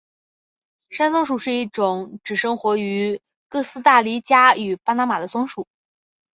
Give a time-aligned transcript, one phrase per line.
[0.89, 5.67] 山松鼠是一种只生活于哥斯大黎加与巴拿马的松鼠。